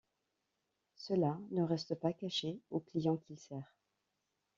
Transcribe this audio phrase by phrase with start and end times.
[0.95, 3.75] Cela ne reste pas caché au client qu'il sert.